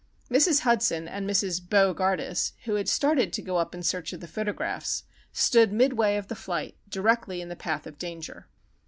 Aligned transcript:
_"Mrs. 0.35 0.61
Hudson 0.61 1.07
and 1.07 1.29
Mrs. 1.29 1.61
Bo 1.61 1.93
gardus, 1.93 2.53
who 2.63 2.73
had 2.73 2.89
started 2.89 3.31
to 3.33 3.41
go 3.43 3.57
up 3.57 3.75
in 3.75 3.83
search 3.83 4.13
of 4.13 4.19
the 4.19 4.25
photographs, 4.27 5.03
stood 5.31 5.71
midway 5.71 6.17
of 6.17 6.27
the 6.27 6.33
flight, 6.33 6.75
directly 6.89 7.39
in 7.39 7.49
the 7.49 7.55
path 7.55 7.85
of 7.85 7.99
danger. 7.99 8.47